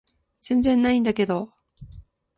[0.41, 1.53] 全然ないんだけど